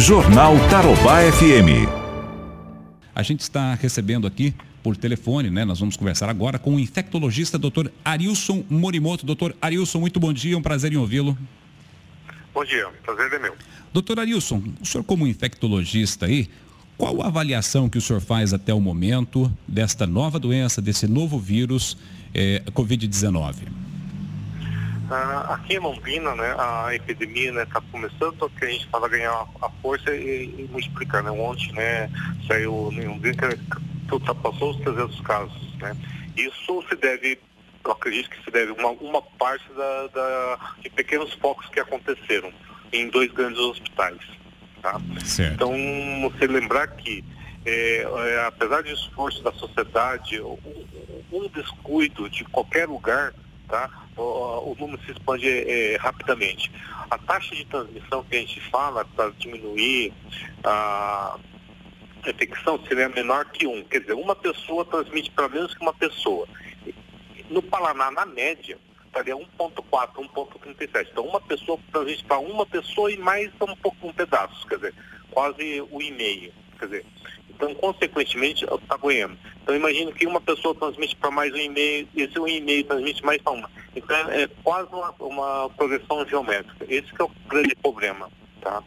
Jornal 0.00 0.54
Tarobá 0.70 1.20
FM. 1.30 1.86
A 3.14 3.22
gente 3.22 3.40
está 3.40 3.74
recebendo 3.74 4.26
aqui 4.26 4.54
por 4.82 4.96
telefone, 4.96 5.50
né? 5.50 5.62
Nós 5.62 5.78
vamos 5.78 5.94
conversar 5.94 6.30
agora 6.30 6.58
com 6.58 6.76
o 6.76 6.80
infectologista 6.80 7.58
Dr. 7.58 7.88
Arilson 8.02 8.64
Morimoto. 8.70 9.26
Doutor 9.26 9.54
Arilson, 9.60 10.00
muito 10.00 10.18
bom 10.18 10.32
dia, 10.32 10.56
um 10.56 10.62
prazer 10.62 10.90
em 10.94 10.96
ouvi-lo. 10.96 11.36
Bom 12.54 12.64
dia, 12.64 12.88
prazer 13.04 13.30
é 13.30 13.38
meu. 13.38 13.54
Doutor 13.92 14.18
Arilson, 14.20 14.62
o 14.80 14.86
senhor 14.86 15.04
como 15.04 15.26
infectologista 15.26 16.24
aí, 16.24 16.48
qual 16.96 17.20
a 17.20 17.26
avaliação 17.26 17.86
que 17.86 17.98
o 17.98 18.00
senhor 18.00 18.22
faz 18.22 18.54
até 18.54 18.72
o 18.72 18.80
momento 18.80 19.52
desta 19.68 20.06
nova 20.06 20.38
doença, 20.38 20.80
desse 20.80 21.06
novo 21.06 21.38
vírus, 21.38 21.98
eh, 22.32 22.62
Covid-19? 22.72 23.79
Ah, 25.10 25.54
aqui 25.54 25.74
em 25.74 25.78
Londrina, 25.80 26.34
né, 26.36 26.54
a 26.56 26.94
epidemia 26.94 27.48
está 27.48 27.58
né, 27.58 27.66
tá 27.66 27.80
começando, 27.90 28.50
que 28.50 28.64
a 28.64 28.68
gente 28.68 28.84
estava 28.84 29.08
ganhar 29.08 29.44
a 29.60 29.68
força 29.82 30.14
e, 30.14 30.44
e 30.56 30.68
multiplicar. 30.70 31.22
Né? 31.22 31.30
Ontem 31.32 31.72
né, 31.72 32.08
saiu 32.46 32.90
em 32.92 33.08
Londrina 33.08 33.48
que 34.08 34.14
ultrapassou 34.14 34.70
os 34.70 34.76
300 34.78 35.20
casos. 35.22 35.78
Né? 35.78 35.96
Isso 36.36 36.84
se 36.88 36.94
deve, 36.94 37.40
eu 37.84 37.90
acredito 37.90 38.30
que 38.30 38.44
se 38.44 38.50
deve 38.52 38.70
uma, 38.72 38.90
uma 38.90 39.20
parte 39.20 39.64
da, 39.72 40.06
da, 40.08 40.74
de 40.80 40.88
pequenos 40.90 41.32
focos 41.34 41.68
que 41.70 41.80
aconteceram 41.80 42.52
em 42.92 43.08
dois 43.08 43.32
grandes 43.32 43.58
hospitais. 43.58 44.18
Tá? 44.80 45.00
Então, 45.52 45.72
você 46.22 46.46
lembrar 46.46 46.86
que 46.86 47.24
é, 47.66 48.02
é, 48.02 48.46
apesar 48.46 48.82
do 48.82 48.90
esforço 48.90 49.42
da 49.42 49.52
sociedade, 49.52 50.40
um, 50.40 50.56
um 51.32 51.48
descuido 51.48 52.30
de 52.30 52.44
qualquer 52.44 52.88
lugar 52.88 53.34
tá? 53.70 53.88
O, 54.16 54.72
o 54.72 54.76
número 54.78 55.00
se 55.04 55.12
expande 55.12 55.48
é, 55.48 55.96
rapidamente. 55.96 56.70
A 57.10 57.16
taxa 57.16 57.54
de 57.54 57.64
transmissão 57.64 58.24
que 58.24 58.36
a 58.36 58.40
gente 58.40 58.60
fala 58.70 59.04
para 59.04 59.30
diminuir 59.38 60.12
a 60.64 61.38
infecção 62.26 62.78
seria 62.86 63.08
menor 63.08 63.46
que 63.46 63.66
um. 63.66 63.82
Quer 63.84 64.00
dizer, 64.00 64.14
uma 64.14 64.36
pessoa 64.36 64.84
transmite 64.84 65.30
para 65.30 65.48
menos 65.48 65.74
que 65.74 65.82
uma 65.82 65.94
pessoa. 65.94 66.46
No 67.48 67.62
Paraná, 67.62 68.10
na 68.10 68.26
média, 68.26 68.78
estaria 69.06 69.34
1.4, 69.34 69.74
1.37. 70.14 71.08
Então, 71.10 71.24
uma 71.24 71.40
pessoa 71.40 71.78
transmite 71.90 72.24
para 72.24 72.38
uma 72.38 72.66
pessoa 72.66 73.10
e 73.10 73.16
mais 73.16 73.50
um 73.60 73.76
pouco 73.76 74.06
um 74.06 74.12
pedaço, 74.12 74.66
quer 74.66 74.76
dizer, 74.76 74.94
quase 75.30 75.80
o 75.90 76.02
e-mail. 76.02 76.52
Quer 76.80 76.86
dizer, 76.86 77.06
então, 77.50 77.74
consequentemente, 77.74 78.64
está 78.64 78.96
ganhando. 78.96 79.36
Então, 79.62 79.76
imagino 79.76 80.12
que 80.12 80.26
uma 80.26 80.40
pessoa 80.40 80.74
transmite 80.74 81.14
para 81.16 81.30
mais 81.30 81.52
um 81.52 81.58
e-mail, 81.58 82.08
esse 82.16 82.38
um 82.38 82.48
e-mail 82.48 82.82
transmite 82.84 83.22
mais 83.22 83.40
para 83.42 83.52
uma. 83.52 83.70
Então, 83.94 84.16
é 84.30 84.48
quase 84.64 84.88
uma, 84.90 85.14
uma 85.20 85.70
progressão 85.76 86.26
geométrica. 86.26 86.86
Esse 86.88 87.08
é 87.18 87.22
o 87.22 87.30
grande 87.46 87.74
problema. 87.76 88.30
Tá? 88.62 88.82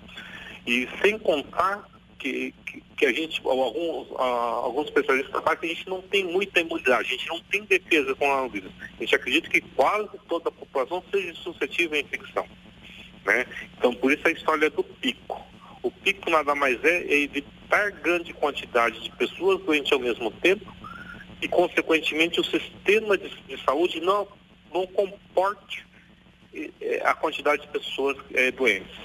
E 0.65 0.89
sem 1.03 1.19
contar 1.19 1.87
que, 2.17 2.51
que, 2.65 2.83
que 2.97 3.05
a 3.05 3.13
gente, 3.13 3.39
alguns, 3.45 4.09
uh, 4.09 4.17
alguns 4.17 4.87
especialistas 4.87 5.31
falam 5.43 5.55
que 5.55 5.65
a 5.67 5.69
gente 5.69 5.87
não 5.87 6.01
tem 6.01 6.23
muita 6.23 6.59
imunidade, 6.61 7.09
a 7.09 7.11
gente 7.11 7.27
não 7.27 7.39
tem 7.41 7.63
defesa 7.65 8.15
com 8.15 8.31
a 8.31 8.47
vírus. 8.47 8.71
A 8.81 9.03
gente 9.03 9.15
acredita 9.15 9.49
que 9.49 9.61
quase 9.61 10.09
toda 10.27 10.49
a 10.49 10.51
população 10.51 11.03
seja 11.11 11.35
suscetível 11.35 11.95
à 11.95 12.01
infecção. 12.01 12.47
Né? 13.23 13.45
Então, 13.77 13.93
por 13.93 14.11
isso 14.11 14.27
a 14.27 14.31
história 14.31 14.69
do 14.71 14.83
pico. 14.83 15.39
O 15.83 15.91
pico 15.91 16.29
nada 16.31 16.55
mais 16.55 16.83
é, 16.83 17.13
é 17.13 17.27
evitar 17.73 17.91
grande 17.91 18.33
quantidade 18.33 19.01
de 19.01 19.09
pessoas 19.11 19.61
doentes 19.63 19.91
ao 19.91 19.99
mesmo 19.99 20.31
tempo 20.31 20.71
e, 21.41 21.47
consequentemente, 21.47 22.39
o 22.39 22.43
sistema 22.43 23.17
de, 23.17 23.29
de 23.47 23.63
saúde 23.63 23.99
não, 23.99 24.27
não 24.73 24.87
comporte 24.87 25.85
eh, 26.53 27.01
a 27.03 27.13
quantidade 27.13 27.63
de 27.63 27.67
pessoas 27.67 28.17
eh, 28.33 28.51
doentes. 28.51 28.95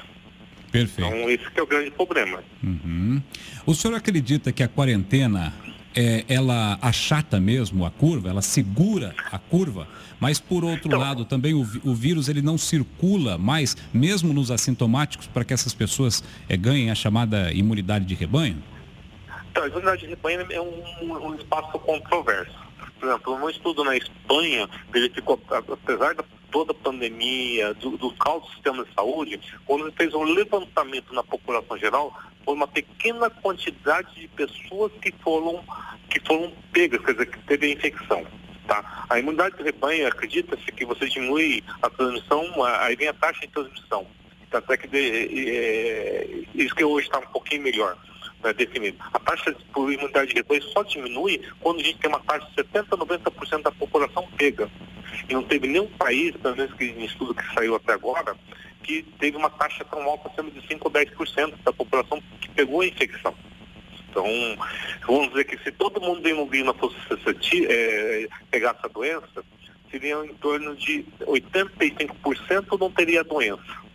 Perfeito. 0.71 1.09
Então, 1.09 1.31
esse 1.31 1.45
é 1.55 1.63
o 1.63 1.67
grande 1.67 1.91
problema. 1.91 2.45
Uhum. 2.63 3.23
O 3.67 3.75
senhor 3.75 3.97
acredita 3.97 4.53
que 4.53 4.63
a 4.63 4.69
quarentena 4.69 5.53
é, 5.99 6.25
ela 6.29 6.79
achata 6.81 7.41
mesmo 7.41 7.85
a 7.85 7.91
curva, 7.91 8.29
ela 8.29 8.41
segura 8.41 9.17
a 9.33 9.37
curva, 9.37 9.89
mas 10.21 10.39
por 10.39 10.63
outro 10.63 10.87
então, 10.87 11.01
lado 11.01 11.25
também 11.25 11.55
o, 11.55 11.67
o, 11.85 11.93
vírus 11.93 12.29
ele 12.29 12.41
não 12.41 12.57
circula 12.57 13.37
mais, 13.37 13.77
mesmo 13.93 14.33
nos 14.33 14.53
assintomáticos, 14.53 15.27
para 15.27 15.45
que 15.45 15.53
essas 15.53 15.75
pessoas 15.75 16.23
é, 16.49 16.57
ganhem 16.57 16.93
a 16.93 16.95
chamada 16.95 17.53
imunidade 17.53 18.05
de 18.05 18.15
rebanho? 18.15 18.63
Então, 19.51 19.65
a 19.65 19.67
imunidade 19.67 20.03
de 20.03 20.07
rebanho 20.07 20.47
é 20.53 20.61
um, 20.61 21.27
um 21.27 21.35
espaço 21.35 21.77
controverso. 21.81 22.57
Por 23.01 23.09
exemplo, 23.09 23.35
um 23.35 23.51
estudo 23.51 23.83
na 23.83 23.97
Espanha 23.97 24.69
verificou, 24.93 25.41
apesar 25.51 26.15
da 26.15 26.23
toda 26.51 26.73
a 26.73 26.75
pandemia, 26.75 27.75
do, 27.75 27.97
do 27.97 28.11
caos 28.15 28.43
do 28.43 28.51
sistema 28.53 28.85
de 28.85 28.93
saúde, 28.95 29.41
quando 29.67 29.87
ele 29.87 29.93
fez 29.93 30.15
um 30.15 30.23
levantamento 30.23 31.13
na 31.13 31.23
população 31.23 31.77
geral, 31.79 32.17
foi 32.49 32.55
uma 32.55 32.67
pequena 32.67 33.29
quantidade 33.29 34.09
de 34.15 34.27
pessoas 34.29 34.91
que 35.03 35.13
foram, 35.23 35.63
que 36.09 36.19
foram 36.27 36.51
pegas, 36.73 37.05
quer 37.05 37.13
dizer, 37.13 37.27
que 37.27 37.39
teve 37.41 37.67
a 37.67 37.71
infecção. 37.75 38.27
Tá? 38.67 39.05
A 39.11 39.19
imunidade 39.19 39.59
de 39.59 39.65
rebanho, 39.65 40.09
acredita-se 40.09 40.65
que 40.73 40.87
você 40.87 41.07
diminui 41.11 41.63
a 41.83 41.91
transmissão, 41.91 42.65
aí 42.65 42.97
vem 42.97 43.09
a 43.09 43.13
taxa 43.13 43.43
de 43.43 43.49
transmissão. 43.49 44.07
Até 44.51 44.79
que 44.79 44.89
de, 44.89 45.47
é, 45.47 46.27
isso 46.55 46.75
que 46.75 46.83
hoje 46.83 47.07
está 47.07 47.19
um 47.19 47.27
pouquinho 47.27 47.65
melhor 47.65 47.99
né, 48.43 48.55
definido. 48.55 48.97
A 49.13 49.19
taxa 49.19 49.55
por 49.75 49.93
imunidade 49.93 50.31
de 50.31 50.37
rebanho 50.37 50.63
só 50.73 50.83
diminui 50.85 51.43
quando 51.61 51.81
a 51.81 51.83
gente 51.83 51.99
tem 51.99 52.09
uma 52.09 52.21
taxa 52.21 52.47
de 52.57 52.65
70% 52.65 52.87
a 52.93 52.97
90% 52.97 53.63
da 53.63 53.73
população 53.73 54.27
pega. 54.39 54.71
E 55.29 55.35
não 55.35 55.43
teve 55.43 55.67
nenhum 55.67 55.89
país, 55.99 56.35
pelo 56.39 56.57
menos 56.57 56.73
que 56.77 56.87
em 56.87 57.05
estudo 57.05 57.35
que 57.35 57.55
saiu 57.55 57.75
até 57.75 57.93
agora, 57.93 58.35
que 58.83 59.03
teve 59.19 59.37
uma 59.37 59.51
taxa 59.51 59.85
tão 59.85 60.03
alta, 60.03 60.29
acima 60.29 60.51
de 60.51 60.67
5 60.67 60.87
ou 60.87 60.93
10% 60.93 61.55
da 61.65 61.73
população 61.73 62.23
que 62.41 62.49
pegou 62.51 62.81
a 62.81 62.87
infecção. 62.87 63.35
Então, 64.11 64.25
vamos 65.07 65.29
dizer 65.31 65.45
que 65.45 65.59
se 65.63 65.71
todo 65.73 66.01
mundo 66.01 66.27
em 66.27 66.33
Londrina 66.33 66.73
fosse 66.75 66.97
é, 67.69 68.27
pegar 68.51 68.77
essa 68.79 68.89
doença, 68.89 69.45
seria 69.91 70.25
em 70.25 70.35
torno 70.35 70.75
de 70.77 71.05
85% 71.21 72.79
não 72.79 72.91
teria 72.91 73.23
doença. 73.25 73.88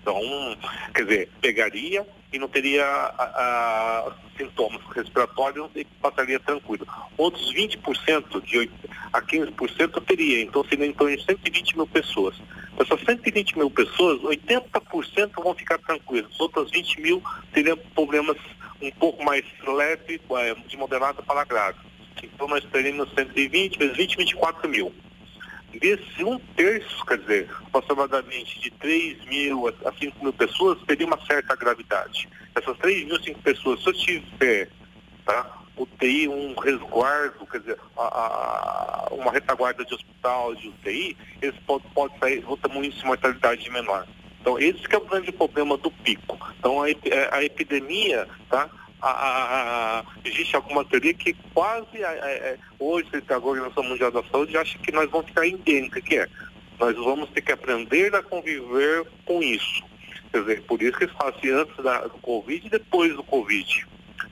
Então, 0.00 0.56
quer 0.94 1.04
dizer, 1.04 1.28
pegaria 1.40 2.06
e 2.32 2.38
não 2.38 2.48
teria 2.48 2.84
a, 2.84 3.22
a, 3.22 4.12
sintomas 4.36 4.82
respiratórios 4.94 5.70
e 5.74 5.84
passaria 6.00 6.38
tranquilo. 6.40 6.86
Outros 7.16 7.52
20% 7.54 8.42
de, 8.44 8.70
a 9.12 9.20
15% 9.20 10.02
teria, 10.04 10.42
então 10.42 10.64
seria 10.64 10.86
em 10.86 10.92
torno 10.92 11.16
de 11.16 11.24
120 11.24 11.76
mil 11.76 11.86
pessoas. 11.86 12.36
Essas 12.78 13.00
120 13.00 13.58
mil 13.58 13.70
pessoas, 13.70 14.20
80% 14.20 15.42
vão 15.42 15.54
ficar 15.54 15.78
tranquilos, 15.78 16.38
outras 16.38 16.70
20 16.70 17.00
mil 17.00 17.22
teriam 17.52 17.76
problemas 17.94 18.36
um 18.80 18.90
pouco 18.92 19.24
mais 19.24 19.44
leves, 19.66 20.20
é, 20.30 20.54
de 20.66 20.76
moderado 20.76 21.22
para 21.24 21.44
grave. 21.44 21.78
Então 22.22 22.46
nós 22.46 22.64
teríamos 22.64 23.12
120 23.14 23.78
vezes 23.78 23.96
20, 23.96 24.16
24 24.18 24.68
mil. 24.68 24.94
Desse 25.72 26.24
um 26.24 26.38
terço, 26.56 27.04
quer 27.04 27.18
dizer, 27.18 27.50
aproximadamente 27.66 28.58
de 28.60 28.70
3 28.70 29.24
mil 29.26 29.68
a 29.68 29.92
5 29.92 30.22
mil 30.22 30.32
pessoas, 30.32 30.78
teria 30.86 31.06
uma 31.06 31.18
certa 31.26 31.54
gravidade. 31.54 32.28
Essas 32.54 32.76
3 32.78 33.04
mil, 33.06 33.22
5 33.22 33.42
pessoas, 33.42 33.82
se 33.82 33.88
eu 33.88 33.92
tiver 33.92 34.70
tá, 35.26 35.58
UTI, 35.76 36.26
um 36.26 36.54
resguardo, 36.58 37.46
quer 37.46 37.60
dizer, 37.60 37.78
a, 37.96 38.02
a, 38.02 39.08
uma 39.14 39.30
retaguarda 39.30 39.84
de 39.84 39.94
hospital, 39.94 40.54
de 40.54 40.68
UTI, 40.68 41.16
eles 41.42 41.58
podem 41.66 41.88
pode 41.90 42.18
sair 42.18 42.42
outra 42.46 42.72
munição 42.72 43.06
mortalidade 43.06 43.70
menor. 43.70 44.06
Então, 44.40 44.58
esse 44.58 44.80
é 44.90 44.96
o 44.96 45.04
grande 45.04 45.30
problema 45.30 45.76
do 45.76 45.90
pico. 45.90 46.38
Então, 46.58 46.82
a, 46.82 46.86
a 47.36 47.44
epidemia, 47.44 48.26
tá? 48.48 48.70
A, 49.00 49.10
a, 50.00 50.04
existe 50.24 50.56
alguma 50.56 50.84
teoria 50.84 51.14
que 51.14 51.34
quase 51.54 52.02
é, 52.02 52.58
hoje 52.78 53.08
a 53.28 53.36
Organização 53.36 53.84
Mundial 53.84 54.10
da 54.10 54.22
Saúde 54.24 54.56
acha 54.56 54.78
que 54.78 54.92
nós 54.92 55.10
vamos 55.10 55.26
ficar 55.26 55.46
endêmica, 55.46 56.00
que 56.00 56.16
é 56.16 56.28
nós 56.78 56.94
vamos 56.96 57.28
ter 57.30 57.42
que 57.42 57.52
aprender 57.52 58.14
a 58.14 58.22
conviver 58.22 59.04
com 59.24 59.42
isso. 59.42 59.82
Quer 60.30 60.40
dizer, 60.40 60.62
por 60.62 60.80
isso 60.80 60.96
que 60.96 61.04
eles 61.04 61.14
falam 61.16 61.34
assim, 61.36 61.50
antes 61.50 61.76
da, 61.82 62.02
do 62.02 62.18
Covid 62.18 62.66
e 62.66 62.70
depois 62.70 63.14
do 63.16 63.22
Covid. 63.24 63.86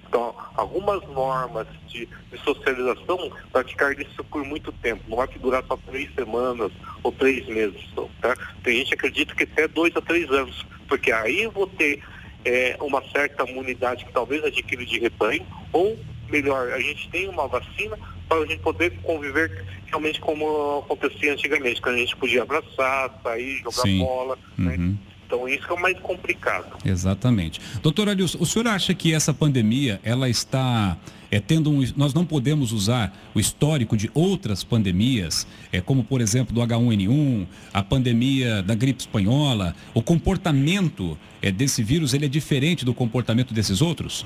Então, 0.09 0.35
algumas 0.55 1.03
normas 1.09 1.67
de, 1.89 2.07
de 2.07 2.39
socialização 2.45 3.33
vai 3.53 3.65
ficar 3.65 3.95
por 4.31 4.45
muito 4.45 4.71
tempo. 4.73 5.03
Não 5.09 5.17
vai 5.17 5.27
durar 5.29 5.65
só 5.67 5.77
três 5.77 6.13
semanas 6.15 6.71
ou 7.03 7.11
três 7.13 7.47
meses. 7.47 7.83
Tá? 8.21 8.37
Tem 8.63 8.79
gente 8.79 8.89
que 8.89 8.95
acredita 8.95 9.35
que 9.35 9.45
até 9.45 9.67
dois 9.67 9.97
a 9.97 10.01
três 10.01 10.31
anos. 10.31 10.65
Porque 10.89 11.11
aí 11.11 11.47
vou 11.49 11.67
ter 11.67 12.03
é, 12.45 12.77
uma 12.81 13.03
certa 13.11 13.49
imunidade 13.49 14.05
que 14.05 14.13
talvez 14.13 14.45
adquire 14.45 14.85
de 14.85 14.99
rebanho, 14.99 15.47
ou 15.73 15.99
melhor, 16.29 16.73
a 16.73 16.81
gente 16.81 17.09
tem 17.09 17.29
uma 17.29 17.47
vacina 17.47 17.99
para 18.29 18.39
a 18.39 18.47
gente 18.47 18.61
poder 18.61 18.91
conviver 19.03 19.65
realmente 19.87 20.21
como 20.21 20.79
acontecia 20.81 21.33
antigamente, 21.33 21.81
quando 21.81 21.97
a 21.97 21.99
gente 21.99 22.17
podia 22.17 22.43
abraçar, 22.43 23.21
sair, 23.23 23.59
jogar 23.59 23.83
Sim. 23.83 23.99
bola. 23.99 24.39
Né? 24.59 24.77
Uhum. 24.77 24.99
Então 25.27 25.49
isso 25.49 25.67
é 25.69 25.73
o 25.73 25.81
mais 25.81 25.99
complicado. 25.99 26.79
Exatamente. 26.85 27.61
Doutor 27.83 28.09
Adilson, 28.09 28.39
o 28.41 28.47
senhor 28.47 28.69
acha 28.69 28.95
que 28.95 29.13
essa 29.13 29.35
pandemia, 29.35 30.01
ela 30.05 30.29
está 30.29 30.97
é, 31.31 31.41
tendo 31.41 31.71
um, 31.71 31.85
nós 31.97 32.15
não 32.15 32.25
podemos 32.25 32.73
usar 32.73 33.13
o 33.35 33.41
histórico 33.41 33.97
de 33.97 34.09
outras 34.15 34.63
pandemias, 34.63 35.47
é, 35.73 35.81
como 35.81 36.05
por 36.05 36.21
exemplo 36.21 36.55
do 36.55 36.61
H1N1, 36.61 37.47
a 37.73 37.83
pandemia 37.83 38.63
da 38.63 38.75
gripe 38.75 39.01
espanhola, 39.01 39.75
o 39.93 40.03
comportamento 40.03 41.19
é, 41.43 41.51
desse 41.51 41.83
vírus 41.83 42.15
ele 42.15 42.27
é 42.27 42.29
diferente 42.29 42.85
do 42.85 42.95
comportamento 42.95 43.53
desses 43.53 43.83
outros? 43.83 44.25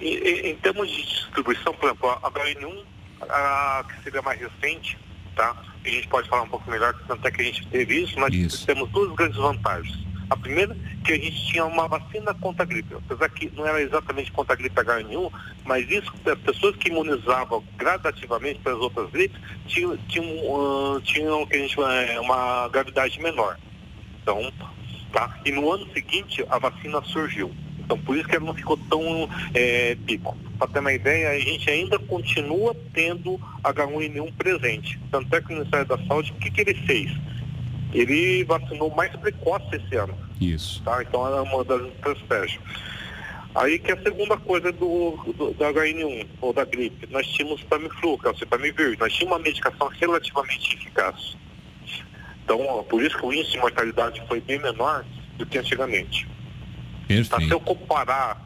Em, 0.00 0.50
em 0.50 0.56
termos 0.56 0.90
de 0.90 1.02
distribuição, 1.02 1.72
por 1.74 1.86
exemplo, 1.86 2.10
a 2.10 2.30
H1N1, 2.30 2.84
a, 3.28 3.84
que 3.88 4.02
seria 4.02 4.22
mais 4.22 4.40
recente, 4.40 4.98
tá? 5.36 5.71
A 5.84 5.88
gente 5.88 6.08
pode 6.08 6.28
falar 6.28 6.42
um 6.42 6.48
pouco 6.48 6.70
melhor, 6.70 6.94
tanto 7.06 7.26
é 7.26 7.30
que 7.30 7.40
a 7.40 7.44
gente 7.44 7.66
teve 7.68 8.02
isso, 8.02 8.18
nós 8.18 8.32
isso. 8.32 8.66
temos 8.66 8.88
duas 8.90 9.12
grandes 9.14 9.36
vantagens. 9.36 10.02
A 10.30 10.36
primeira, 10.36 10.74
que 11.04 11.12
a 11.12 11.16
gente 11.16 11.46
tinha 11.48 11.64
uma 11.64 11.86
vacina 11.86 12.32
contra 12.34 12.62
a 12.62 12.66
gripe, 12.66 12.94
apesar 12.94 13.28
que 13.28 13.52
não 13.54 13.66
era 13.66 13.82
exatamente 13.82 14.32
contra 14.32 14.54
a 14.54 14.56
gripe 14.56 14.74
H1N1, 14.74 15.30
mas 15.64 15.90
isso, 15.90 16.10
as 16.24 16.38
pessoas 16.38 16.76
que 16.76 16.88
imunizavam 16.88 17.62
gradativamente 17.76 18.60
para 18.60 18.72
as 18.72 18.78
outras 18.78 19.10
gripes 19.10 19.38
tinham, 19.66 19.96
tinham, 20.08 20.26
uh, 20.26 21.00
tinham 21.02 21.46
que 21.46 21.56
a 21.56 21.58
gente, 21.58 21.78
uh, 21.78 22.22
uma 22.22 22.68
gravidade 22.68 23.20
menor. 23.20 23.58
Então, 24.22 24.50
tá? 25.12 25.38
E 25.44 25.52
no 25.52 25.70
ano 25.70 25.86
seguinte, 25.92 26.44
a 26.48 26.58
vacina 26.58 27.02
surgiu. 27.02 27.54
Então, 27.84 27.98
por 27.98 28.16
isso 28.16 28.28
que 28.28 28.36
ela 28.36 28.46
não 28.46 28.54
ficou 28.54 28.76
tão 28.88 29.28
é, 29.54 29.96
pico. 30.06 30.36
Para 30.58 30.68
ter 30.68 30.78
uma 30.78 30.92
ideia, 30.92 31.30
a 31.30 31.38
gente 31.38 31.68
ainda 31.68 31.98
continua 31.98 32.74
tendo 32.92 33.40
H1N1 33.62 34.32
presente. 34.34 34.98
Tanto 35.10 35.34
é 35.34 35.40
que 35.40 35.48
o 35.48 35.56
Ministério 35.56 35.86
da 35.86 35.98
Saúde, 36.06 36.32
o 36.32 36.40
que, 36.40 36.50
que 36.50 36.60
ele 36.60 36.74
fez? 36.74 37.10
Ele 37.92 38.44
vacinou 38.44 38.94
mais 38.94 39.14
precoce 39.16 39.76
esse 39.76 39.96
ano. 39.96 40.16
Isso. 40.40 40.82
Tá? 40.82 41.02
Então, 41.02 41.26
é 41.26 41.40
uma 41.40 41.64
das 41.64 41.82
estratégias. 41.88 42.60
Aí 43.54 43.78
que 43.78 43.90
é 43.90 43.94
a 43.94 44.02
segunda 44.02 44.36
coisa 44.38 44.72
do, 44.72 45.16
do, 45.26 45.52
do 45.52 45.64
H1N1, 45.64 46.26
ou 46.40 46.52
da 46.54 46.64
gripe. 46.64 47.06
Nós 47.10 47.26
tínhamos 47.26 47.62
Tamiflu, 47.64 48.18
que 48.18 48.26
é 48.26 48.30
o 48.30 48.36
Citamivir. 48.36 48.96
Nós 48.98 49.12
tínhamos 49.12 49.36
uma 49.36 49.44
medicação 49.44 49.88
relativamente 49.88 50.74
eficaz. 50.74 51.36
Então, 52.44 52.84
por 52.88 53.02
isso 53.02 53.16
que 53.18 53.26
o 53.26 53.32
índice 53.32 53.52
de 53.52 53.58
mortalidade 53.58 54.22
foi 54.26 54.40
bem 54.40 54.58
menor 54.58 55.04
do 55.36 55.44
que 55.44 55.58
antigamente. 55.58 56.26
Tá, 57.28 57.38
se 57.38 57.50
eu 57.50 57.60
comparar 57.60 58.40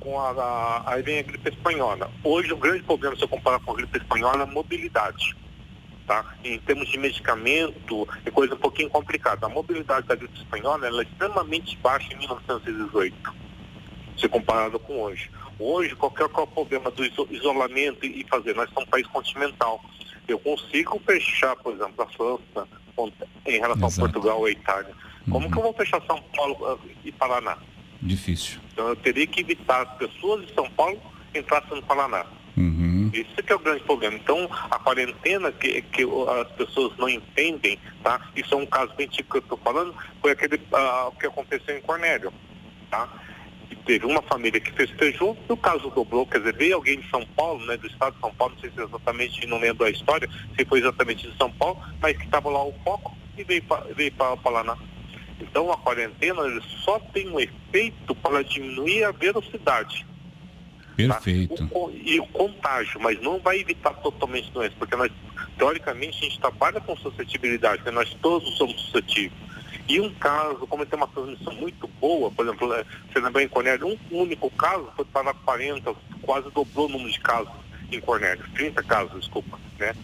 com 0.00 0.18
a, 0.18 0.30
a, 0.30 0.94
aí 0.94 1.02
vem 1.02 1.18
a 1.18 1.22
gripe 1.22 1.48
espanhola. 1.48 2.10
Hoje 2.22 2.52
o 2.52 2.56
grande 2.56 2.82
problema 2.82 3.16
se 3.16 3.22
eu 3.22 3.28
comparar 3.28 3.58
com 3.60 3.72
a 3.72 3.74
gripe 3.74 3.98
espanhola 3.98 4.40
é 4.40 4.42
a 4.42 4.46
mobilidade. 4.46 5.36
Tá? 6.06 6.24
Em 6.42 6.58
termos 6.60 6.88
de 6.88 6.98
medicamento, 6.98 8.08
é 8.24 8.30
coisa 8.30 8.54
um 8.54 8.58
pouquinho 8.58 8.88
complicada. 8.88 9.46
A 9.46 9.48
mobilidade 9.48 10.06
da 10.06 10.14
gripe 10.14 10.38
espanhola 10.38 10.86
é 10.86 11.02
extremamente 11.02 11.76
baixa 11.78 12.12
em 12.14 12.16
1918, 12.16 13.34
se 14.16 14.28
comparado 14.28 14.78
com 14.78 15.02
hoje. 15.02 15.30
Hoje, 15.58 15.94
qualquer, 15.94 16.28
qualquer 16.28 16.54
problema 16.54 16.90
do 16.90 17.04
isolamento 17.04 18.06
e 18.06 18.24
fazer, 18.30 18.54
nós 18.54 18.70
somos 18.70 18.86
um 18.86 18.90
país 18.90 19.06
continental. 19.08 19.84
Eu 20.26 20.38
consigo 20.38 21.00
fechar, 21.04 21.56
por 21.56 21.74
exemplo, 21.74 22.02
a 22.02 22.06
França 22.06 22.68
em 23.46 23.58
relação 23.58 23.88
Exato. 23.88 24.00
a 24.00 24.10
Portugal 24.10 24.38
ou 24.38 24.46
a 24.46 24.50
Itália. 24.50 24.94
Como 25.30 25.44
uhum. 25.44 25.50
que 25.50 25.58
eu 25.58 25.62
vou 25.62 25.74
fechar 25.74 26.00
São 26.06 26.22
Paulo 26.34 26.74
uh, 26.74 26.80
e 27.04 27.12
Paraná? 27.12 27.58
Difícil. 28.00 28.60
Então 28.72 28.88
eu 28.88 28.96
teria 28.96 29.26
que 29.26 29.40
evitar 29.40 29.82
as 29.82 29.96
pessoas 29.96 30.46
de 30.46 30.54
São 30.54 30.70
Paulo 30.70 31.00
entrassem 31.34 31.76
no 31.76 31.82
Paraná. 31.82 32.24
Uhum. 32.56 33.10
Isso 33.14 33.36
que 33.36 33.52
é 33.52 33.54
o 33.54 33.58
grande 33.60 33.84
problema. 33.84 34.16
Então, 34.16 34.48
a 34.68 34.78
quarentena 34.80 35.52
que, 35.52 35.80
que 35.80 36.02
as 36.40 36.50
pessoas 36.52 36.96
não 36.98 37.08
entendem, 37.08 37.78
tá? 38.02 38.20
Isso 38.34 38.52
é 38.52 38.56
um 38.56 38.66
caso 38.66 38.92
bem 38.96 39.06
típico 39.06 39.30
que 39.30 39.36
eu 39.38 39.42
estou 39.42 39.58
falando, 39.58 39.94
foi 40.20 40.32
aquele 40.32 40.56
uh, 40.56 41.12
que 41.18 41.26
aconteceu 41.26 41.78
em 41.78 41.80
Cornélio, 41.80 42.32
tá? 42.90 43.08
E 43.70 43.76
teve 43.76 44.06
uma 44.06 44.22
família 44.22 44.60
que 44.60 44.72
festejou, 44.72 45.36
e 45.48 45.52
o 45.52 45.56
caso 45.56 45.88
dobrou, 45.90 46.26
quer 46.26 46.38
dizer, 46.38 46.56
veio 46.56 46.74
alguém 46.74 46.98
de 46.98 47.08
São 47.10 47.24
Paulo, 47.36 47.64
né, 47.64 47.76
do 47.76 47.86
estado 47.86 48.14
de 48.14 48.20
São 48.20 48.34
Paulo, 48.34 48.54
não 48.54 48.60
sei 48.60 48.70
se 48.70 48.82
exatamente, 48.82 49.46
não 49.46 49.60
lembro 49.60 49.84
a 49.84 49.90
história, 49.90 50.28
se 50.56 50.64
foi 50.64 50.80
exatamente 50.80 51.30
de 51.30 51.36
São 51.36 51.52
Paulo, 51.52 51.80
mas 52.00 52.16
que 52.16 52.24
estava 52.24 52.50
lá 52.50 52.64
o 52.64 52.74
foco 52.82 53.16
e 53.36 53.44
veio 53.44 53.62
para 53.62 53.84
veio 53.94 54.12
Paraná. 54.42 54.76
Então 55.40 55.70
a 55.72 55.76
quarentena 55.76 56.42
só 56.84 56.98
tem 56.98 57.28
um 57.28 57.38
efeito 57.38 58.14
para 58.16 58.42
diminuir 58.42 59.04
a 59.04 59.12
velocidade. 59.12 60.06
Perfeito. 60.96 61.54
Tá? 61.54 61.78
O, 61.78 61.90
e 61.90 62.18
o 62.18 62.26
contágio, 62.26 63.00
mas 63.00 63.20
não 63.22 63.38
vai 63.38 63.60
evitar 63.60 63.94
totalmente 63.94 64.50
doença, 64.50 64.74
porque 64.76 64.96
nós, 64.96 65.12
teoricamente, 65.56 66.18
a 66.18 66.28
gente 66.28 66.40
trabalha 66.40 66.80
com 66.80 66.96
suscetibilidade, 66.96 67.78
porque 67.78 67.94
nós 67.94 68.12
todos 68.20 68.56
somos 68.56 68.80
suscetíveis. 68.82 69.32
E 69.88 70.00
um 70.00 70.12
caso, 70.14 70.66
como 70.66 70.84
tem 70.84 70.98
uma 70.98 71.06
transmissão 71.06 71.54
muito 71.54 71.86
boa, 72.00 72.30
por 72.30 72.44
exemplo, 72.44 72.68
você 72.68 73.20
lembra 73.20 73.42
em 73.42 73.48
Cornélio, 73.48 73.86
um 74.10 74.18
único 74.18 74.50
caso 74.50 74.88
foi 74.96 75.04
para 75.04 75.32
40, 75.32 75.94
quase 76.20 76.50
dobrou 76.50 76.86
o 76.86 76.88
número 76.88 77.10
de 77.10 77.20
casos 77.20 77.52
em 77.90 78.00
Cornélio, 78.00 78.44
30 78.54 78.82
casos, 78.82 79.20
desculpa, 79.20 79.58
né? 79.78 79.94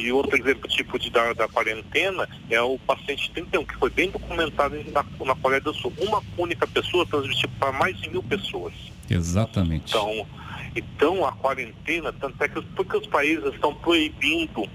E 0.00 0.12
outro 0.12 0.36
exemplo 0.36 0.68
tipo 0.68 0.98
de, 0.98 1.10
da, 1.10 1.32
da 1.34 1.46
quarentena 1.46 2.28
é 2.48 2.60
o 2.60 2.78
paciente 2.78 3.30
31, 3.32 3.64
que 3.64 3.76
foi 3.76 3.90
bem 3.90 4.10
documentado 4.10 4.76
na, 4.92 5.04
na 5.24 5.34
Coreia 5.36 5.60
do 5.60 5.74
Sul. 5.74 5.92
Uma 5.98 6.22
única 6.38 6.66
pessoa 6.66 7.06
transmitiu 7.06 7.50
para 7.58 7.72
mais 7.72 8.00
de 8.00 8.08
mil 8.08 8.22
pessoas. 8.22 8.72
Exatamente. 9.08 9.90
Então, 9.90 10.26
então 10.74 11.26
a 11.26 11.32
quarentena, 11.32 12.12
tanto 12.12 12.42
é 12.42 12.48
que 12.48 12.62
porque 12.62 12.96
os 12.96 13.06
países 13.06 13.54
estão 13.54 13.74
proibindo, 13.74 14.66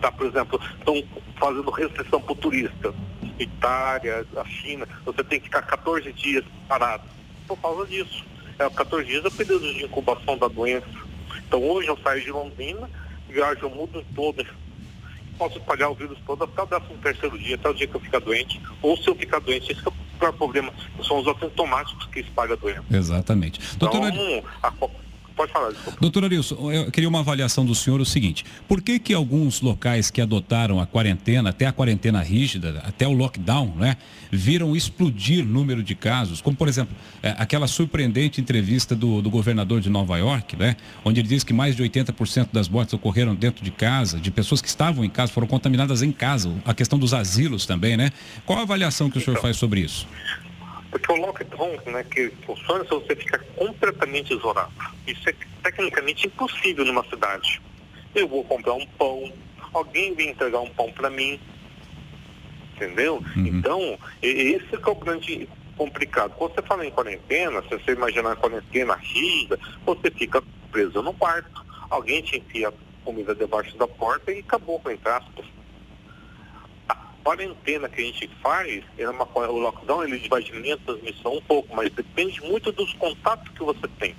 tá, 0.00 0.12
por 0.12 0.26
exemplo, 0.26 0.60
estão 0.78 1.02
fazendo 1.36 1.70
restrição 1.70 2.20
para 2.20 2.32
o 2.32 2.36
turista. 2.36 2.94
Itália, 3.38 4.26
a 4.36 4.44
China, 4.44 4.86
você 5.04 5.24
tem 5.24 5.40
que 5.40 5.46
ficar 5.46 5.62
14 5.62 6.12
dias 6.12 6.44
parado. 6.68 7.04
Por 7.48 7.58
causa 7.58 7.86
disso. 7.86 8.24
É, 8.58 8.68
14 8.68 9.06
dias 9.06 9.24
é 9.24 9.28
o 9.28 9.32
período 9.32 9.74
de 9.74 9.84
incubação 9.84 10.38
da 10.38 10.46
doença. 10.46 10.86
Então 11.52 11.62
hoje 11.62 11.88
eu 11.88 11.98
saio 12.02 12.22
de 12.22 12.30
Londrina, 12.30 12.88
viajo 13.32 13.66
o 13.66 13.70
mundo 13.70 14.04
todo, 14.14 14.46
posso 15.38 15.58
espalhar 15.58 15.90
o 15.90 15.94
vírus 15.94 16.18
todo 16.26 16.44
até 16.44 16.62
o 16.62 16.66
décimo 16.66 16.98
terceiro 16.98 17.38
dia, 17.38 17.56
até 17.56 17.68
o 17.68 17.74
dia 17.74 17.86
que 17.86 17.94
eu 17.94 18.00
ficar 18.00 18.20
doente, 18.20 18.60
ou 18.80 18.96
se 18.96 19.08
eu 19.08 19.14
ficar 19.14 19.40
doente, 19.40 19.72
esse 19.72 19.80
é 19.86 19.88
o 19.88 20.18
pior 20.18 20.32
problema, 20.32 20.72
são 21.02 21.18
os 21.18 21.26
assintomáticos 21.26 22.06
que 22.06 22.20
espalham 22.20 22.52
a 22.52 22.56
doença. 22.56 22.84
Exatamente. 22.90 23.60
Então, 23.74 23.90
a, 24.62 24.72
Pode 25.36 25.52
falar, 25.52 25.70
desculpa. 25.70 25.98
Doutor 26.00 26.24
Arilson, 26.24 26.72
eu 26.72 26.90
queria 26.90 27.08
uma 27.08 27.20
avaliação 27.20 27.64
do 27.64 27.74
senhor 27.74 28.00
o 28.00 28.04
seguinte, 28.04 28.44
por 28.68 28.82
que 28.82 28.98
que 28.98 29.14
alguns 29.14 29.60
locais 29.60 30.10
que 30.10 30.20
adotaram 30.20 30.80
a 30.80 30.86
quarentena, 30.86 31.50
até 31.50 31.66
a 31.66 31.72
quarentena 31.72 32.22
rígida, 32.22 32.82
até 32.86 33.06
o 33.06 33.12
lockdown, 33.12 33.74
né, 33.76 33.96
viram 34.30 34.76
explodir 34.76 35.44
número 35.44 35.82
de 35.82 35.94
casos, 35.94 36.40
como 36.40 36.56
por 36.56 36.68
exemplo, 36.68 36.94
é, 37.22 37.34
aquela 37.38 37.66
surpreendente 37.66 38.40
entrevista 38.40 38.94
do, 38.94 39.22
do 39.22 39.30
governador 39.30 39.80
de 39.80 39.88
Nova 39.88 40.16
York, 40.18 40.56
né, 40.56 40.76
onde 41.04 41.20
ele 41.20 41.28
diz 41.28 41.44
que 41.44 41.52
mais 41.52 41.74
de 41.76 41.82
80% 41.82 42.48
das 42.52 42.68
mortes 42.68 42.94
ocorreram 42.94 43.34
dentro 43.34 43.64
de 43.64 43.70
casa, 43.70 44.18
de 44.18 44.30
pessoas 44.30 44.60
que 44.60 44.68
estavam 44.68 45.04
em 45.04 45.10
casa, 45.10 45.32
foram 45.32 45.46
contaminadas 45.46 46.02
em 46.02 46.12
casa, 46.12 46.52
a 46.64 46.74
questão 46.74 46.98
dos 46.98 47.14
asilos 47.14 47.66
também, 47.66 47.96
né? 47.96 48.10
Qual 48.44 48.58
a 48.58 48.62
avaliação 48.62 49.10
que 49.10 49.18
o 49.18 49.20
senhor 49.20 49.34
então, 49.34 49.42
faz 49.42 49.56
sobre 49.56 49.80
isso? 49.80 50.06
Porque 50.92 51.10
o 51.10 51.16
lockdown, 51.16 51.80
né, 51.86 52.04
que 52.04 52.28
funciona 52.44 52.84
se 52.84 52.90
você 52.90 53.16
fica 53.16 53.38
completamente 53.56 54.34
isolado. 54.34 54.70
Isso 55.06 55.26
é 55.26 55.34
tecnicamente 55.62 56.26
impossível 56.26 56.84
numa 56.84 57.02
cidade. 57.08 57.62
Eu 58.14 58.28
vou 58.28 58.44
comprar 58.44 58.74
um 58.74 58.86
pão, 58.98 59.32
alguém 59.72 60.14
vem 60.14 60.28
entregar 60.28 60.60
um 60.60 60.68
pão 60.68 60.92
para 60.92 61.08
mim, 61.08 61.40
entendeu? 62.74 63.24
Uhum. 63.34 63.46
Então, 63.46 63.98
esse 64.20 64.74
é 64.74 64.90
o 64.90 64.94
grande 64.94 65.48
complicado. 65.78 66.34
Quando 66.36 66.54
você 66.54 66.62
fala 66.62 66.84
em 66.84 66.90
quarentena, 66.90 67.62
se 67.62 67.70
você 67.70 67.92
imaginar 67.92 68.32
a 68.32 68.36
quarentena 68.36 68.94
rígida, 68.94 69.58
você 69.86 70.10
fica 70.10 70.42
preso 70.70 71.02
no 71.02 71.14
quarto, 71.14 71.64
alguém 71.88 72.20
te 72.20 72.36
enfia 72.36 72.70
comida 73.02 73.34
debaixo 73.34 73.74
da 73.78 73.88
porta 73.88 74.30
e 74.30 74.40
acabou 74.40 74.78
com 74.78 74.90
entre 74.90 75.08
aspas 75.08 75.46
quarentena 77.22 77.88
que 77.88 78.00
a 78.00 78.04
gente 78.04 78.28
faz, 78.42 78.84
é 78.98 79.08
uma, 79.08 79.24
o 79.24 79.58
lockdown 79.58 80.04
ele 80.04 80.28
vai 80.28 80.42
diminuir 80.42 80.72
a 80.72 80.78
transmissão 80.78 81.36
um 81.36 81.42
pouco, 81.42 81.74
mas 81.74 81.92
depende 81.92 82.40
muito 82.42 82.72
dos 82.72 82.92
contatos 82.94 83.48
que 83.52 83.62
você 83.62 83.88
tem. 83.98 84.14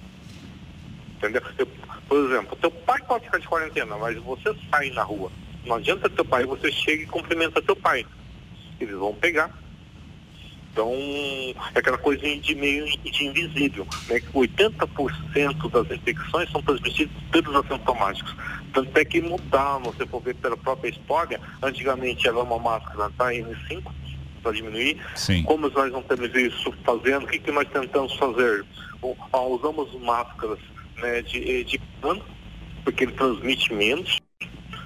Entendeu? 1.17 1.41
Eu, 1.57 1.67
por 2.07 2.17
exemplo, 2.17 2.57
teu 2.57 2.71
pai 2.71 3.01
pode 3.07 3.25
ficar 3.25 3.37
de 3.39 3.47
quarentena, 3.47 3.97
mas 3.97 4.17
você 4.17 4.55
sai 4.69 4.89
na 4.91 5.03
rua. 5.03 5.31
Não 5.65 5.77
adianta 5.77 6.09
teu 6.09 6.25
pai, 6.25 6.45
você 6.45 6.71
chega 6.71 7.03
e 7.03 7.07
cumprimenta 7.07 7.61
teu 7.61 7.75
pai. 7.75 8.05
Eles 8.79 8.95
vão 8.95 9.13
pegar. 9.13 9.51
Então, 10.71 10.91
é 11.75 11.79
aquela 11.79 11.99
coisinha 11.99 12.39
de 12.39 12.55
meio 12.55 12.85
de 12.85 13.25
invisível. 13.25 13.87
Né? 14.09 14.19
80% 14.33 15.69
das 15.69 15.97
infecções 15.97 16.51
são 16.51 16.61
transmitidas 16.63 17.15
pelos 17.31 17.55
assintomáticos. 17.55 18.35
Tanto 18.73 18.97
é 18.97 19.05
que 19.05 19.21
mudaram, 19.21 19.81
você 19.83 20.05
for 20.05 20.21
ver 20.21 20.35
pela 20.35 20.57
própria 20.57 20.89
história, 20.89 21.39
antigamente 21.61 22.27
era 22.27 22.39
uma 22.39 22.57
máscara 22.57 23.09
da 23.11 23.25
N5 23.27 23.83
para 24.41 24.51
diminuir. 24.51 24.99
Sim. 25.15 25.43
Como 25.43 25.69
nós 25.69 25.91
não 25.91 26.01
temos 26.01 26.33
isso 26.35 26.73
fazendo, 26.83 27.23
o 27.23 27.27
que, 27.27 27.39
que 27.39 27.51
nós 27.51 27.67
tentamos 27.69 28.15
fazer? 28.15 28.65
usamos 29.33 29.93
máscaras 30.01 30.59
né, 30.97 31.21
de, 31.21 31.63
de 31.63 31.79
pano, 32.01 32.23
porque 32.83 33.03
ele 33.03 33.13
transmite 33.13 33.73
menos. 33.73 34.19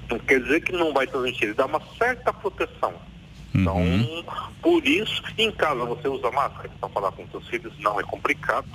Não 0.09 0.19
quer 0.19 0.41
dizer 0.41 0.61
que 0.61 0.71
não 0.71 0.93
vai 0.93 1.05
transmitir, 1.05 1.43
ele 1.43 1.53
dá 1.53 1.65
uma 1.65 1.81
certa 1.97 2.31
proteção. 2.31 2.93
Então, 3.53 3.77
uhum. 3.77 4.23
por 4.61 4.85
isso, 4.85 5.21
em 5.37 5.51
casa 5.51 5.83
você 5.83 6.07
usa 6.07 6.31
máscara, 6.31 6.69
então 6.75 6.89
falar 6.89 7.11
com 7.11 7.27
seus 7.29 7.47
filhos 7.47 7.73
não 7.79 7.99
é 7.99 8.03
complicado. 8.03 8.67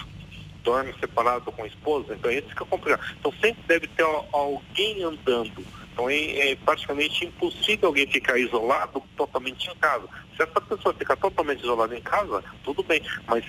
Dorme 0.62 0.95
separado 1.00 1.50
com 1.50 1.64
a 1.64 1.66
esposa, 1.66 2.14
então 2.14 2.31
esse 2.31 2.54
que 2.54 2.62
é 2.62 2.66
complicado. 2.66 3.00
Então 3.19 3.33
sempre 3.40 3.62
deve 3.66 3.87
ter 3.88 4.04
alguém 4.33 5.02
andando. 5.02 5.64
Então 5.92 6.09
é, 6.09 6.50
é 6.52 6.57
praticamente 6.57 7.25
impossível 7.26 7.88
alguém 7.88 8.07
ficar 8.07 8.38
isolado 8.38 9.02
totalmente 9.16 9.69
em 9.69 9.75
casa. 9.76 10.09
Se 10.37 10.42
essa 10.42 10.61
pessoa 10.61 10.95
ficar 10.95 11.16
totalmente 11.16 11.62
isolada 11.62 11.97
em 11.97 12.00
casa, 12.00 12.42
tudo 12.64 12.83
bem, 12.83 13.02
mas 13.26 13.45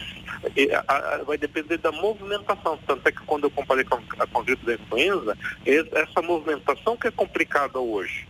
é, 0.56 0.76
a, 0.76 0.84
a, 0.88 1.24
vai 1.24 1.38
depender 1.38 1.78
da 1.78 1.92
movimentação. 1.92 2.78
Tanto 2.86 3.08
é 3.08 3.12
que 3.12 3.22
quando 3.26 3.46
eu 3.46 3.52
comparei 3.52 3.86
com, 3.86 3.98
com 4.02 4.40
a 4.40 4.44
gripe 4.44 4.66
da 4.66 4.74
influenza, 4.74 5.38
essa 5.66 6.22
movimentação 6.22 6.98
que 6.98 7.08
é 7.08 7.12
complicada 7.12 7.80
hoje. 7.80 8.28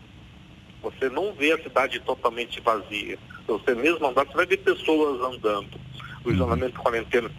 Você 0.84 1.10
não 1.10 1.34
vê 1.34 1.54
a 1.54 1.64
cidade 1.64 2.00
totalmente 2.02 2.60
vazia. 2.60 3.18
Você 3.48 3.74
mesmo 3.74 4.06
andar, 4.06 4.26
você 4.26 4.34
vai 4.34 4.46
ver 4.46 4.58
pessoas 4.58 5.22
andando. 5.22 5.80
O 6.26 6.32
isolamento 6.32 6.80
quarentena 6.80 7.32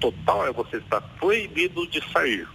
total 0.00 0.46
é 0.46 0.52
você 0.52 0.76
estar 0.76 1.00
proibido 1.00 1.86
de 1.86 2.02
sair. 2.12 2.46